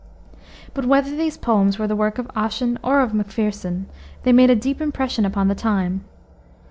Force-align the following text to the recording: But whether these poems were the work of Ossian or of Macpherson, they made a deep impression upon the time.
But 0.73 0.85
whether 0.87 1.11
these 1.15 1.37
poems 1.37 1.77
were 1.77 1.85
the 1.85 1.95
work 1.95 2.17
of 2.17 2.27
Ossian 2.35 2.79
or 2.83 3.01
of 3.01 3.13
Macpherson, 3.13 3.85
they 4.23 4.33
made 4.33 4.49
a 4.49 4.55
deep 4.55 4.81
impression 4.81 5.25
upon 5.25 5.47
the 5.47 5.53
time. 5.53 6.05